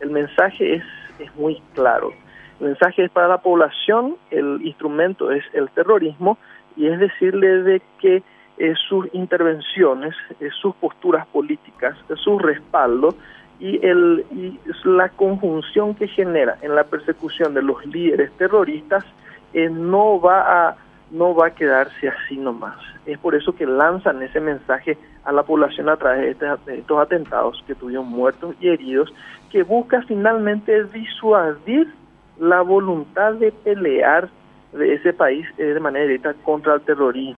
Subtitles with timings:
[0.00, 0.84] El mensaje es,
[1.18, 2.12] es muy claro.
[2.60, 6.38] El mensaje es para la población, el instrumento es el terrorismo
[6.76, 8.22] y es decirle de que
[8.58, 13.14] eh, sus intervenciones, eh, sus posturas políticas, su respaldo
[13.60, 19.04] y, el, y la conjunción que genera en la persecución de los líderes terroristas
[19.52, 20.76] eh, no va a
[21.10, 22.76] no va a quedarse así nomás.
[23.04, 27.62] Es por eso que lanzan ese mensaje a la población a través de, estos atentados
[27.66, 29.12] que tuvieron muertos y heridos,
[29.50, 31.92] que busca finalmente disuadir
[32.38, 34.28] la voluntad de pelear
[34.72, 37.34] de ese país de manera directa contra el terrorismo.